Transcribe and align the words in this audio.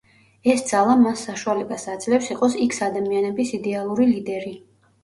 ეს 0.53 0.63
ძალა 0.69 0.95
მას 1.01 1.25
საშუალებას 1.27 1.85
აძლევს 1.97 2.33
იყოს 2.37 2.59
იქს–ადამიანების 2.67 3.57
იდეალური 3.61 4.11
ლიდერი. 4.17 4.61